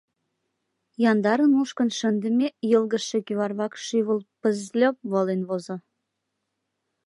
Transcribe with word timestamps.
Яндарын 1.11 1.51
мушкын 1.57 1.89
шындыме, 1.97 2.47
йылгыжше 2.71 3.17
кӱварвак 3.25 3.73
шӱвыл 3.85 4.19
пызльоп! 4.41 4.97
волен 5.11 5.41
возо. 5.49 5.75